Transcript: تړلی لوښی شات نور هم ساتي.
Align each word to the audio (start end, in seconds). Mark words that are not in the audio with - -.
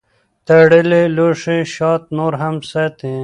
تړلی 0.47 1.03
لوښی 1.15 1.59
شات 1.75 2.03
نور 2.17 2.33
هم 2.41 2.55
ساتي. 2.71 3.15